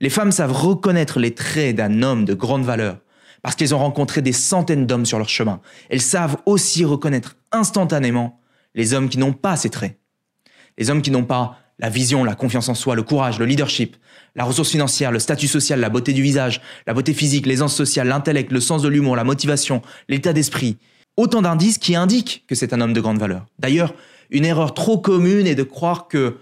Les 0.00 0.10
femmes 0.10 0.32
savent 0.32 0.52
reconnaître 0.52 1.18
les 1.18 1.34
traits 1.34 1.74
d'un 1.74 2.02
homme 2.02 2.24
de 2.24 2.34
grande 2.34 2.64
valeur 2.64 2.98
parce 3.42 3.56
qu'elles 3.56 3.74
ont 3.74 3.78
rencontré 3.78 4.22
des 4.22 4.32
centaines 4.32 4.86
d'hommes 4.86 5.06
sur 5.06 5.18
leur 5.18 5.28
chemin. 5.28 5.60
Elles 5.88 6.00
savent 6.00 6.36
aussi 6.46 6.84
reconnaître 6.84 7.36
instantanément 7.50 8.38
les 8.76 8.94
hommes 8.94 9.08
qui 9.08 9.18
n'ont 9.18 9.32
pas 9.32 9.56
ces 9.56 9.70
traits. 9.70 9.98
Les 10.78 10.88
hommes 10.88 11.02
qui 11.02 11.10
n'ont 11.10 11.24
pas 11.24 11.58
la 11.80 11.88
vision, 11.88 12.24
la 12.24 12.34
confiance 12.34 12.68
en 12.68 12.74
soi, 12.74 12.94
le 12.94 13.02
courage, 13.02 13.38
le 13.38 13.46
leadership, 13.46 13.96
la 14.36 14.44
ressource 14.44 14.70
financière, 14.70 15.10
le 15.10 15.18
statut 15.18 15.48
social, 15.48 15.80
la 15.80 15.88
beauté 15.88 16.12
du 16.12 16.22
visage, 16.22 16.60
la 16.86 16.94
beauté 16.94 17.14
physique, 17.14 17.46
l'aisance 17.46 17.74
sociale, 17.74 18.08
l'intellect, 18.08 18.52
le 18.52 18.60
sens 18.60 18.82
de 18.82 18.88
l'humour, 18.88 19.16
la 19.16 19.24
motivation, 19.24 19.82
l'état 20.08 20.32
d'esprit. 20.32 20.76
Autant 21.16 21.42
d'indices 21.42 21.78
qui 21.78 21.96
indiquent 21.96 22.44
que 22.46 22.54
c'est 22.54 22.72
un 22.72 22.80
homme 22.80 22.92
de 22.92 23.00
grande 23.00 23.18
valeur. 23.18 23.46
D'ailleurs, 23.58 23.94
une 24.30 24.44
erreur 24.44 24.74
trop 24.74 24.98
commune 24.98 25.46
est 25.46 25.54
de 25.54 25.62
croire 25.62 26.06
que, 26.06 26.36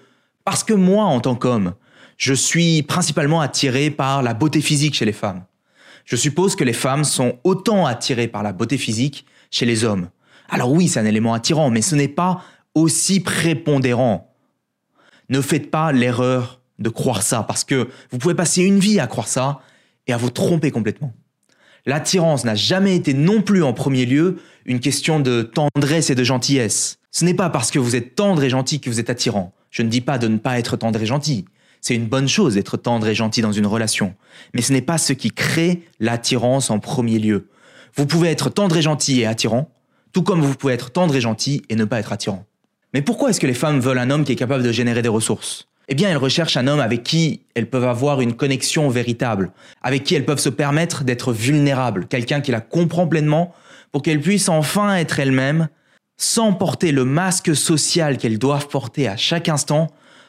parce 0.44 0.64
que 0.64 0.74
moi, 0.74 1.04
en 1.04 1.20
tant 1.20 1.36
qu'homme, 1.36 1.74
je 2.16 2.34
suis 2.34 2.82
principalement 2.82 3.40
attiré 3.40 3.90
par 3.90 4.22
la 4.22 4.34
beauté 4.34 4.60
physique 4.60 4.94
chez 4.94 5.04
les 5.04 5.12
femmes. 5.12 5.44
Je 6.04 6.16
suppose 6.16 6.56
que 6.56 6.64
les 6.64 6.72
femmes 6.72 7.04
sont 7.04 7.38
autant 7.44 7.86
attirées 7.86 8.28
par 8.28 8.42
la 8.42 8.52
beauté 8.52 8.76
physique 8.76 9.24
chez 9.50 9.66
les 9.66 9.84
hommes. 9.84 10.08
Alors 10.48 10.72
oui, 10.72 10.88
c'est 10.88 11.00
un 11.00 11.04
élément 11.04 11.34
attirant, 11.34 11.70
mais 11.70 11.82
ce 11.82 11.94
n'est 11.94 12.08
pas 12.08 12.42
aussi 12.74 13.20
prépondérant 13.20 14.27
ne 15.28 15.40
faites 15.40 15.70
pas 15.70 15.92
l'erreur 15.92 16.60
de 16.78 16.88
croire 16.88 17.22
ça, 17.22 17.42
parce 17.42 17.64
que 17.64 17.88
vous 18.10 18.18
pouvez 18.18 18.34
passer 18.34 18.62
une 18.62 18.78
vie 18.78 19.00
à 19.00 19.06
croire 19.06 19.28
ça 19.28 19.60
et 20.06 20.12
à 20.12 20.16
vous 20.16 20.30
tromper 20.30 20.70
complètement. 20.70 21.12
L'attirance 21.86 22.44
n'a 22.44 22.54
jamais 22.54 22.96
été 22.96 23.14
non 23.14 23.42
plus 23.42 23.62
en 23.62 23.72
premier 23.72 24.04
lieu 24.06 24.36
une 24.66 24.80
question 24.80 25.20
de 25.20 25.42
tendresse 25.42 26.10
et 26.10 26.14
de 26.14 26.24
gentillesse. 26.24 26.98
Ce 27.10 27.24
n'est 27.24 27.34
pas 27.34 27.50
parce 27.50 27.70
que 27.70 27.78
vous 27.78 27.96
êtes 27.96 28.14
tendre 28.14 28.42
et 28.42 28.50
gentil 28.50 28.80
que 28.80 28.90
vous 28.90 29.00
êtes 29.00 29.10
attirant. 29.10 29.54
Je 29.70 29.82
ne 29.82 29.88
dis 29.88 30.00
pas 30.00 30.18
de 30.18 30.28
ne 30.28 30.38
pas 30.38 30.58
être 30.58 30.76
tendre 30.76 31.00
et 31.00 31.06
gentil. 31.06 31.46
C'est 31.80 31.94
une 31.94 32.06
bonne 32.06 32.28
chose 32.28 32.54
d'être 32.54 32.76
tendre 32.76 33.06
et 33.06 33.14
gentil 33.14 33.40
dans 33.40 33.52
une 33.52 33.66
relation. 33.66 34.14
Mais 34.54 34.62
ce 34.62 34.72
n'est 34.72 34.82
pas 34.82 34.98
ce 34.98 35.12
qui 35.12 35.30
crée 35.30 35.82
l'attirance 36.00 36.70
en 36.70 36.78
premier 36.78 37.18
lieu. 37.18 37.48
Vous 37.94 38.06
pouvez 38.06 38.28
être 38.28 38.50
tendre 38.50 38.76
et 38.76 38.82
gentil 38.82 39.20
et 39.20 39.26
attirant, 39.26 39.70
tout 40.12 40.22
comme 40.22 40.42
vous 40.42 40.54
pouvez 40.54 40.74
être 40.74 40.90
tendre 40.90 41.14
et 41.14 41.20
gentil 41.20 41.62
et 41.68 41.76
ne 41.76 41.84
pas 41.84 42.00
être 42.00 42.12
attirant. 42.12 42.44
Mais 42.98 43.02
pourquoi 43.02 43.30
est-ce 43.30 43.38
que 43.38 43.46
les 43.46 43.54
femmes 43.54 43.78
veulent 43.78 44.00
un 44.00 44.10
homme 44.10 44.24
qui 44.24 44.32
est 44.32 44.34
capable 44.34 44.64
de 44.64 44.72
générer 44.72 45.02
des 45.02 45.08
ressources? 45.08 45.68
Eh 45.86 45.94
bien, 45.94 46.10
elles 46.10 46.16
recherchent 46.16 46.56
un 46.56 46.66
homme 46.66 46.80
avec 46.80 47.04
qui 47.04 47.42
elles 47.54 47.70
peuvent 47.70 47.86
avoir 47.86 48.20
une 48.20 48.34
connexion 48.34 48.88
véritable, 48.88 49.52
avec 49.82 50.02
qui 50.02 50.16
elles 50.16 50.24
peuvent 50.24 50.40
se 50.40 50.48
permettre 50.48 51.04
d'être 51.04 51.32
vulnérables, 51.32 52.08
quelqu'un 52.08 52.40
qui 52.40 52.50
la 52.50 52.60
comprend 52.60 53.06
pleinement 53.06 53.54
pour 53.92 54.02
qu'elles 54.02 54.20
puissent 54.20 54.48
enfin 54.48 54.96
être 54.96 55.20
elles-mêmes, 55.20 55.68
sans 56.16 56.52
porter 56.52 56.90
le 56.90 57.04
masque 57.04 57.54
social 57.54 58.18
qu'elles 58.18 58.40
doivent 58.40 58.66
porter 58.66 59.06
à 59.06 59.16
chaque 59.16 59.48
instant 59.48 59.86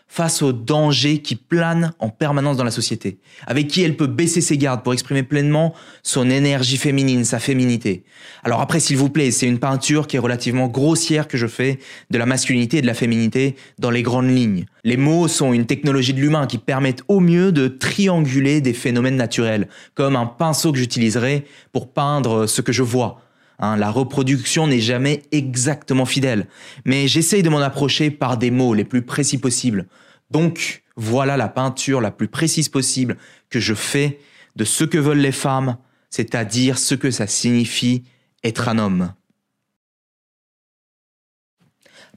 face 0.09 0.41
aux 0.41 0.51
dangers 0.51 1.19
qui 1.19 1.35
planent 1.35 1.93
en 1.99 2.09
permanence 2.09 2.57
dans 2.57 2.63
la 2.63 2.71
société, 2.71 3.19
avec 3.45 3.67
qui 3.67 3.83
elle 3.83 3.95
peut 3.95 4.07
baisser 4.07 4.41
ses 4.41 4.57
gardes 4.57 4.83
pour 4.83 4.91
exprimer 4.91 5.21
pleinement 5.21 5.73
son 6.01 6.29
énergie 6.31 6.77
féminine, 6.77 7.23
sa 7.23 7.39
féminité. 7.39 8.03
Alors 8.43 8.59
après, 8.59 8.79
s'il 8.79 8.97
vous 8.97 9.09
plaît, 9.09 9.29
c'est 9.29 9.47
une 9.47 9.59
peinture 9.59 10.07
qui 10.07 10.15
est 10.15 10.19
relativement 10.19 10.67
grossière 10.67 11.27
que 11.27 11.37
je 11.37 11.45
fais 11.45 11.77
de 12.09 12.17
la 12.17 12.25
masculinité 12.25 12.77
et 12.77 12.81
de 12.81 12.87
la 12.87 12.95
féminité 12.95 13.55
dans 13.77 13.91
les 13.91 14.01
grandes 14.01 14.29
lignes. 14.29 14.65
Les 14.83 14.97
mots 14.97 15.27
sont 15.27 15.53
une 15.53 15.67
technologie 15.67 16.13
de 16.13 16.19
l'humain 16.19 16.47
qui 16.47 16.57
permettent 16.57 17.03
au 17.07 17.19
mieux 17.19 17.51
de 17.51 17.67
trianguler 17.67 18.61
des 18.61 18.73
phénomènes 18.73 19.15
naturels, 19.15 19.69
comme 19.93 20.15
un 20.15 20.25
pinceau 20.25 20.71
que 20.71 20.79
j'utiliserai 20.79 21.45
pour 21.71 21.93
peindre 21.93 22.47
ce 22.47 22.61
que 22.61 22.71
je 22.71 22.83
vois. 22.83 23.21
Hein, 23.59 23.75
la 23.75 23.91
reproduction 23.91 24.67
n'est 24.67 24.79
jamais 24.79 25.23
exactement 25.31 26.05
fidèle, 26.05 26.47
mais 26.85 27.09
j'essaye 27.09 27.43
de 27.43 27.49
m'en 27.49 27.59
approcher 27.59 28.09
par 28.09 28.37
des 28.37 28.51
mots 28.51 28.73
les 28.73 28.85
plus 28.85 29.01
précis 29.01 29.37
possibles. 29.37 29.87
Donc, 30.31 30.83
voilà 30.95 31.35
la 31.35 31.49
peinture 31.49 31.99
la 31.99 32.11
plus 32.11 32.29
précise 32.29 32.69
possible 32.69 33.17
que 33.49 33.59
je 33.59 33.73
fais 33.73 34.19
de 34.55 34.63
ce 34.63 34.85
que 34.85 34.97
veulent 34.97 35.19
les 35.19 35.33
femmes, 35.33 35.77
c'est-à-dire 36.09 36.79
ce 36.79 36.95
que 36.95 37.11
ça 37.11 37.27
signifie 37.27 38.03
être 38.43 38.69
un 38.69 38.79
homme. 38.79 39.13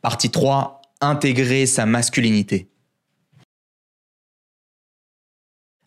Partie 0.01 0.31
3. 0.31 0.83
Intégrer 1.01 1.67
sa 1.67 1.87
masculinité. 1.87 2.69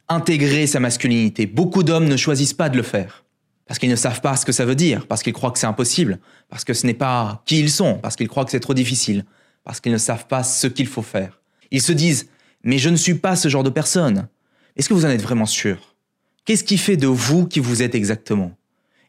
Intégrer 0.10 0.68
sa 0.68 0.82
masculinité. 0.82 1.48
Beaucoup 1.48 1.84
d'hommes 1.84 2.08
ne 2.08 2.18
choisissent 2.18 2.54
pas 2.54 2.70
de 2.70 2.78
le 2.78 2.84
faire 2.84 3.25
parce 3.68 3.80
qu'ils 3.80 3.90
ne 3.90 3.96
savent 3.96 4.22
pas 4.22 4.36
ce 4.36 4.46
que 4.46 4.52
ça 4.52 4.66
veut 4.66 4.76
dire, 4.76 5.08
parce 5.08 5.24
qu'ils 5.24 5.34
croient 5.34 5.52
que 5.52 5.60
c'est 5.60 5.66
impossible, 5.66 6.20
parce 6.50 6.64
que 6.64 6.74
ce 6.74 6.86
n'est 6.86 6.94
pas 6.94 7.42
qui 7.46 7.60
ils 7.60 7.72
sont, 7.72 7.96
parce 7.96 8.16
qu'ils 8.16 8.28
croient 8.28 8.46
que 8.46 8.52
c'est 8.52 8.60
trop 8.60 8.74
difficile, 8.74 9.26
parce 9.64 9.80
qu'ils 9.80 9.92
ne 9.92 9.98
savent 9.98 10.28
pas 10.28 10.44
ce 10.44 10.68
qu'il 10.68 10.88
faut 10.88 11.02
faire. 11.02 11.42
Ils 11.72 11.82
se 11.82 11.92
disent 11.92 12.30
Mais 12.64 12.78
je 12.78 12.90
ne 12.90 12.96
suis 12.96 13.16
pas 13.16 13.36
ce 13.36 13.50
genre 13.50 13.64
de 13.64 13.70
personne. 13.70 14.28
Est-ce 14.76 14.90
que 14.90 14.94
vous 14.94 15.06
en 15.06 15.10
êtes 15.10 15.22
vraiment 15.22 15.46
sûr? 15.46 15.96
Qu'est-ce 16.46 16.64
qui 16.64 16.78
fait 16.78 16.98
de 16.98 17.08
vous 17.08 17.48
qui 17.48 17.60
vous 17.60 17.82
êtes 17.82 17.96
exactement? 17.96 18.52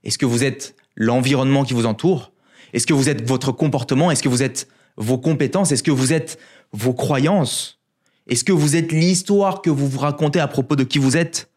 Est-ce 0.05 0.17
que 0.17 0.27
vous 0.27 0.43
êtes 0.43 0.75
l'environnement 0.95 1.65
qui 1.65 1.75
vous 1.75 1.85
entoure? 1.85 2.33
Est-ce 2.73 2.87
que 2.87 2.95
vous 2.95 3.09
êtes 3.09 3.27
votre 3.27 3.53
comportement? 3.53 4.11
Est-ce 4.11 4.23
que 4.23 4.29
vous 4.29 4.43
êtes 4.43 4.69
vos 4.97 5.19
compétences? 5.19 5.73
Est-ce 5.73 5.83
que 5.83 5.91
vous 5.91 6.13
êtes 6.13 6.39
vos 6.73 6.95
croyances? 6.95 7.81
Est-ce 8.27 8.43
que 8.43 8.53
vous 8.53 8.75
êtes 8.75 8.91
l'histoire 8.91 9.63
que 9.63 9.71
vous 9.71 9.87
vous 9.87 9.99
racontez 9.99 10.41
à 10.41 10.49
propos 10.49 10.77
de 10.77 10.85
qui 10.85 10.99
vous 10.99 11.17
êtes? 11.17 11.51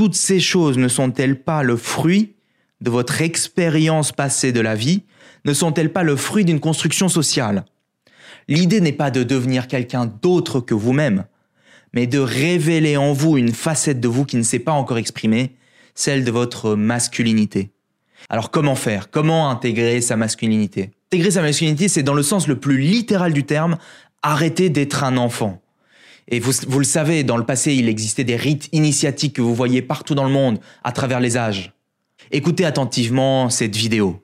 Toutes 0.00 0.14
ces 0.14 0.40
choses 0.40 0.78
ne 0.78 0.88
sont-elles 0.88 1.42
pas 1.42 1.62
le 1.62 1.76
fruit 1.76 2.32
de 2.80 2.88
votre 2.88 3.20
expérience 3.20 4.12
passée 4.12 4.50
de 4.50 4.62
la 4.62 4.74
vie? 4.74 5.02
Ne 5.44 5.52
sont-elles 5.52 5.92
pas 5.92 6.04
le 6.04 6.16
fruit 6.16 6.46
d'une 6.46 6.58
construction 6.58 7.10
sociale? 7.10 7.66
L'idée 8.48 8.80
n'est 8.80 8.92
pas 8.92 9.10
de 9.10 9.24
devenir 9.24 9.68
quelqu'un 9.68 10.06
d'autre 10.06 10.60
que 10.60 10.72
vous-même, 10.72 11.26
mais 11.92 12.06
de 12.06 12.18
révéler 12.18 12.96
en 12.96 13.12
vous 13.12 13.36
une 13.36 13.52
facette 13.52 14.00
de 14.00 14.08
vous 14.08 14.24
qui 14.24 14.38
ne 14.38 14.42
s'est 14.42 14.58
pas 14.58 14.72
encore 14.72 14.96
exprimée, 14.96 15.54
celle 15.94 16.24
de 16.24 16.30
votre 16.30 16.76
masculinité. 16.76 17.70
Alors 18.30 18.50
comment 18.50 18.76
faire? 18.76 19.10
Comment 19.10 19.50
intégrer 19.50 20.00
sa 20.00 20.16
masculinité? 20.16 20.92
Intégrer 21.12 21.32
sa 21.32 21.42
masculinité, 21.42 21.88
c'est 21.88 22.02
dans 22.02 22.14
le 22.14 22.22
sens 22.22 22.48
le 22.48 22.58
plus 22.58 22.78
littéral 22.78 23.34
du 23.34 23.44
terme, 23.44 23.76
arrêter 24.22 24.70
d'être 24.70 25.04
un 25.04 25.18
enfant. 25.18 25.60
Et 26.30 26.38
vous, 26.38 26.52
vous 26.68 26.78
le 26.78 26.84
savez, 26.84 27.24
dans 27.24 27.36
le 27.36 27.44
passé, 27.44 27.74
il 27.74 27.88
existait 27.88 28.24
des 28.24 28.36
rites 28.36 28.68
initiatiques 28.72 29.36
que 29.36 29.42
vous 29.42 29.54
voyez 29.54 29.82
partout 29.82 30.14
dans 30.14 30.24
le 30.24 30.30
monde, 30.30 30.58
à 30.84 30.92
travers 30.92 31.20
les 31.20 31.36
âges. 31.36 31.72
Écoutez 32.30 32.64
attentivement 32.64 33.50
cette 33.50 33.74
vidéo. 33.74 34.22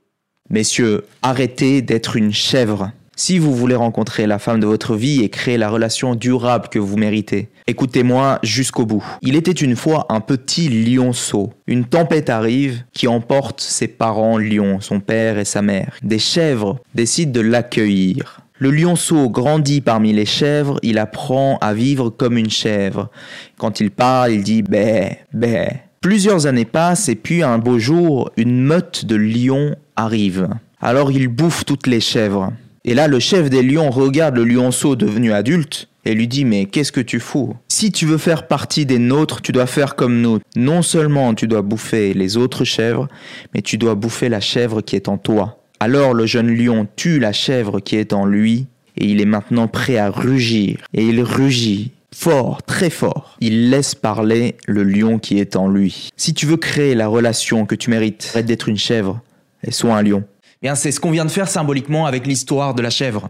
Messieurs, 0.48 1.04
arrêtez 1.22 1.82
d'être 1.82 2.16
une 2.16 2.32
chèvre. 2.32 2.92
Si 3.18 3.38
vous 3.38 3.54
voulez 3.54 3.75
rencontrer 3.75 4.26
la 4.26 4.38
femme 4.38 4.60
de 4.60 4.66
votre 4.66 4.94
vie 4.94 5.25
et 5.25 5.30
créer 5.30 5.56
la 5.56 5.70
relation 5.70 6.14
durable 6.14 6.68
que 6.68 6.78
vous 6.78 6.98
méritez, 6.98 7.48
écoutez-moi 7.66 8.38
jusqu'au 8.42 8.84
bout. 8.84 9.02
Il 9.22 9.34
était 9.34 9.50
une 9.50 9.75
fois 9.75 10.06
un 10.10 10.20
petit 10.20 10.68
lionceau. 10.68 11.54
Une 11.66 11.86
tempête 11.86 12.28
arrive 12.28 12.84
qui 12.92 13.08
emporte 13.08 13.62
ses 13.62 13.88
parents 13.88 14.36
lions, 14.36 14.80
son 14.80 15.00
père 15.00 15.38
et 15.38 15.46
sa 15.46 15.62
mère. 15.62 15.96
Des 16.02 16.18
chèvres 16.18 16.78
décident 16.94 17.32
de 17.32 17.40
l'accueillir. 17.40 18.40
Le 18.58 18.70
lionceau 18.70 19.28
grandit 19.28 19.82
parmi 19.82 20.14
les 20.14 20.25
chèvres, 20.25 20.78
il 20.82 20.96
apprend 20.98 21.58
à 21.60 21.75
vivre 21.75 22.08
comme 22.08 22.38
une 22.38 22.48
chèvre. 22.48 23.10
Quand 23.58 23.80
il 23.80 23.90
parle, 23.90 24.32
il 24.32 24.42
dit 24.42 24.62
bé, 24.62 25.18
bé. 25.34 25.68
Plusieurs 26.00 26.46
années 26.46 26.64
passent 26.64 27.10
et 27.10 27.16
puis 27.16 27.42
un 27.42 27.58
beau 27.58 27.78
jour, 27.78 28.30
une 28.38 28.62
meute 28.62 29.04
de 29.04 29.16
lions 29.16 29.75
arrive. 29.94 30.48
Alors 30.80 31.12
il 31.12 31.28
bouffe 31.28 31.66
toutes 31.66 31.86
les 31.86 32.00
chèvres. 32.00 32.50
Et 32.86 32.94
là, 32.94 33.08
le 33.08 33.18
chef 33.18 33.50
des 33.50 33.62
lions 33.62 33.90
regarde 33.90 34.36
le 34.36 34.44
lionceau 34.44 34.96
devenu 34.96 35.32
adulte 35.32 35.88
et 36.06 36.14
lui 36.14 36.26
dit 36.26 36.46
Mais 36.46 36.64
qu'est-ce 36.64 36.92
que 36.92 37.00
tu 37.00 37.20
fous? 37.20 37.54
Si 37.68 37.92
tu 37.92 38.06
veux 38.06 38.16
faire 38.16 38.46
partie 38.46 38.86
des 38.86 38.98
nôtres, 38.98 39.42
tu 39.42 39.52
dois 39.52 39.66
faire 39.66 39.96
comme 39.96 40.22
nous. 40.22 40.38
Non 40.54 40.80
seulement 40.80 41.34
tu 41.34 41.46
dois 41.46 41.62
bouffer 41.62 42.14
les 42.14 42.38
autres 42.38 42.64
chèvres, 42.64 43.08
mais 43.52 43.60
tu 43.60 43.76
dois 43.76 43.96
bouffer 43.96 44.30
la 44.30 44.40
chèvre 44.40 44.80
qui 44.80 44.96
est 44.96 45.08
en 45.08 45.18
toi. 45.18 45.58
Alors 45.80 46.14
le 46.14 46.26
jeune 46.26 46.54
lion 46.54 46.88
tue 46.97 47.18
la 47.18 47.33
chèvre 47.33 47.80
qui 47.80 47.97
est 47.97 48.12
en 48.12 48.25
lui, 48.25 48.66
et 48.97 49.06
il 49.06 49.21
est 49.21 49.26
maintenant 49.26 49.68
prêt 49.68 49.99
à 49.99 50.11
rugir. 50.11 50.78
Et 50.95 51.04
il 51.04 51.21
rugit 51.23 51.92
fort, 52.14 52.62
très 52.62 52.88
fort. 52.88 53.37
Il 53.40 53.71
laisse 53.71 53.95
parler 53.95 54.56
le 54.66 54.85
lion 54.85 55.18
qui 55.18 55.38
est 55.38 55.54
en 55.54 55.68
lui. 55.68 56.09
Si 56.16 56.33
tu 56.33 56.47
veux 56.47 56.56
créer 56.56 56.95
la 56.95 57.09
relation 57.09 57.66
que 57.66 57.75
tu 57.75 57.90
mérites, 57.90 58.30
arrête 58.33 58.47
d'être 58.47 58.68
une 58.68 58.78
chèvre 58.78 59.21
et 59.62 59.71
sois 59.71 59.97
un 59.97 60.02
lion. 60.02 60.25
Bien, 60.62 60.75
c'est 60.75 60.92
ce 60.92 61.00
qu'on 61.00 61.11
vient 61.11 61.26
de 61.26 61.30
faire 61.30 61.49
symboliquement 61.49 62.06
avec 62.06 62.26
l'histoire 62.26 62.75
de 62.75 62.80
la 62.80 62.90
chèvre. 62.90 63.28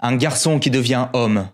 Un 0.00 0.16
garçon 0.16 0.58
qui 0.58 0.70
devient 0.70 1.06
homme. 1.14 1.48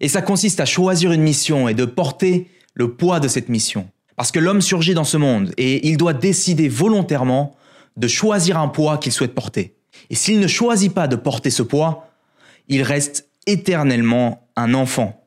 Et 0.00 0.08
ça 0.08 0.22
consiste 0.22 0.58
à 0.58 0.64
choisir 0.64 1.12
une 1.12 1.22
mission 1.22 1.68
et 1.68 1.74
de 1.74 1.84
porter 1.84 2.48
le 2.74 2.90
poids 2.90 3.20
de 3.20 3.28
cette 3.28 3.48
mission. 3.48 3.86
Parce 4.16 4.32
que 4.32 4.40
l'homme 4.40 4.60
surgit 4.60 4.94
dans 4.94 5.04
ce 5.04 5.16
monde 5.16 5.52
et 5.56 5.86
il 5.88 5.96
doit 5.96 6.12
décider 6.12 6.68
volontairement 6.68 7.56
de 7.96 8.08
choisir 8.08 8.58
un 8.58 8.68
poids 8.68 8.98
qu'il 8.98 9.12
souhaite 9.12 9.34
porter. 9.34 9.76
Et 10.10 10.14
s'il 10.14 10.40
ne 10.40 10.46
choisit 10.46 10.92
pas 10.92 11.08
de 11.08 11.16
porter 11.16 11.50
ce 11.50 11.62
poids, 11.62 12.08
il 12.68 12.82
reste 12.82 13.28
éternellement 13.46 14.48
un 14.56 14.74
enfant. 14.74 15.24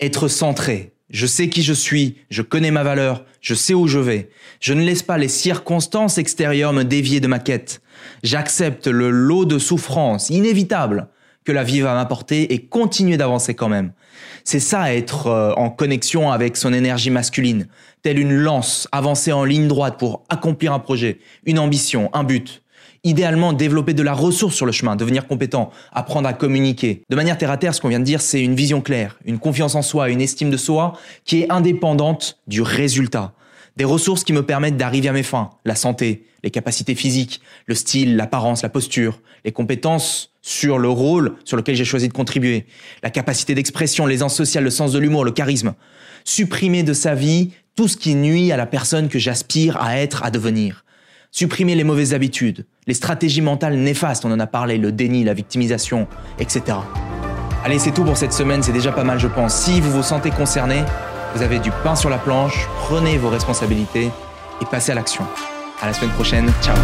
Être 0.00 0.28
centré. 0.28 0.92
Je 1.10 1.26
sais 1.26 1.48
qui 1.48 1.62
je 1.62 1.72
suis, 1.72 2.18
je 2.30 2.42
connais 2.42 2.70
ma 2.70 2.84
valeur, 2.84 3.24
je 3.40 3.54
sais 3.54 3.74
où 3.74 3.88
je 3.88 3.98
vais. 3.98 4.30
Je 4.60 4.72
ne 4.74 4.82
laisse 4.82 5.02
pas 5.02 5.18
les 5.18 5.28
circonstances 5.28 6.18
extérieures 6.18 6.72
me 6.72 6.84
dévier 6.84 7.18
de 7.18 7.26
ma 7.26 7.40
quête. 7.40 7.82
J'accepte 8.22 8.86
le 8.86 9.10
lot 9.10 9.44
de 9.44 9.58
souffrances 9.58 10.30
inévitables 10.30 11.08
que 11.50 11.54
la 11.54 11.64
vie 11.64 11.80
va 11.80 11.94
m'apporter 11.94 12.54
et 12.54 12.60
continuer 12.60 13.16
d'avancer 13.16 13.54
quand 13.54 13.68
même. 13.68 13.90
C'est 14.44 14.60
ça 14.60 14.94
être 14.94 15.26
euh, 15.26 15.52
en 15.56 15.68
connexion 15.68 16.30
avec 16.30 16.56
son 16.56 16.72
énergie 16.72 17.10
masculine, 17.10 17.66
telle 18.02 18.20
une 18.20 18.32
lance 18.32 18.86
avancée 18.92 19.32
en 19.32 19.42
ligne 19.42 19.66
droite 19.66 19.98
pour 19.98 20.22
accomplir 20.28 20.72
un 20.72 20.78
projet, 20.78 21.18
une 21.46 21.58
ambition, 21.58 22.08
un 22.12 22.22
but. 22.22 22.62
Idéalement, 23.02 23.52
développer 23.52 23.94
de 23.94 24.04
la 24.04 24.12
ressource 24.12 24.54
sur 24.54 24.64
le 24.64 24.70
chemin, 24.70 24.94
devenir 24.94 25.26
compétent, 25.26 25.70
apprendre 25.92 26.28
à 26.28 26.34
communiquer. 26.34 27.02
De 27.10 27.16
manière 27.16 27.36
terre 27.36 27.50
à 27.50 27.56
terre, 27.56 27.74
ce 27.74 27.80
qu'on 27.80 27.88
vient 27.88 27.98
de 27.98 28.04
dire, 28.04 28.20
c'est 28.20 28.40
une 28.40 28.54
vision 28.54 28.80
claire, 28.80 29.18
une 29.24 29.40
confiance 29.40 29.74
en 29.74 29.82
soi, 29.82 30.08
une 30.08 30.20
estime 30.20 30.50
de 30.50 30.56
soi 30.56 30.92
qui 31.24 31.40
est 31.40 31.50
indépendante 31.50 32.38
du 32.46 32.62
résultat. 32.62 33.32
Des 33.76 33.84
ressources 33.84 34.22
qui 34.22 34.32
me 34.32 34.46
permettent 34.46 34.76
d'arriver 34.76 35.08
à 35.08 35.12
mes 35.12 35.24
fins, 35.24 35.50
la 35.64 35.74
santé, 35.74 36.26
les 36.44 36.50
capacités 36.52 36.94
physiques, 36.94 37.40
le 37.66 37.74
style, 37.74 38.14
l'apparence, 38.14 38.62
la 38.62 38.68
posture, 38.68 39.18
les 39.44 39.50
compétences 39.50 40.29
sur 40.42 40.78
le 40.78 40.88
rôle 40.88 41.34
sur 41.44 41.56
lequel 41.56 41.74
j'ai 41.74 41.84
choisi 41.84 42.08
de 42.08 42.12
contribuer, 42.12 42.66
la 43.02 43.10
capacité 43.10 43.54
d'expression, 43.54 44.06
l'aisance 44.06 44.34
sociale, 44.34 44.64
le 44.64 44.70
sens 44.70 44.92
de 44.92 44.98
l'humour, 44.98 45.24
le 45.24 45.32
charisme. 45.32 45.74
Supprimer 46.24 46.82
de 46.82 46.92
sa 46.92 47.14
vie 47.14 47.52
tout 47.76 47.88
ce 47.88 47.96
qui 47.96 48.14
nuit 48.14 48.52
à 48.52 48.56
la 48.56 48.66
personne 48.66 49.08
que 49.08 49.18
j'aspire 49.18 49.80
à 49.80 49.98
être, 49.98 50.24
à 50.24 50.30
devenir. 50.30 50.84
Supprimer 51.30 51.74
les 51.74 51.84
mauvaises 51.84 52.12
habitudes, 52.12 52.66
les 52.86 52.94
stratégies 52.94 53.40
mentales 53.40 53.76
néfastes, 53.76 54.24
on 54.24 54.32
en 54.32 54.40
a 54.40 54.46
parlé, 54.46 54.78
le 54.78 54.90
déni, 54.90 55.22
la 55.22 55.34
victimisation, 55.34 56.08
etc. 56.38 56.78
Allez, 57.64 57.78
c'est 57.78 57.92
tout 57.92 58.04
pour 58.04 58.16
cette 58.16 58.32
semaine, 58.32 58.62
c'est 58.62 58.72
déjà 58.72 58.90
pas 58.90 59.04
mal 59.04 59.20
je 59.20 59.28
pense. 59.28 59.54
Si 59.54 59.80
vous 59.80 59.92
vous 59.92 60.02
sentez 60.02 60.30
concerné, 60.30 60.82
vous 61.34 61.42
avez 61.42 61.60
du 61.60 61.70
pain 61.84 61.94
sur 61.94 62.10
la 62.10 62.18
planche, 62.18 62.66
prenez 62.78 63.16
vos 63.18 63.28
responsabilités 63.28 64.10
et 64.60 64.64
passez 64.64 64.92
à 64.92 64.94
l'action. 64.96 65.24
À 65.80 65.86
la 65.86 65.92
semaine 65.92 66.10
prochaine, 66.10 66.50
ciao 66.62 66.76